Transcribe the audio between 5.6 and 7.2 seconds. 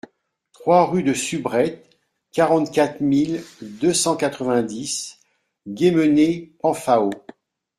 Guémené-Penfao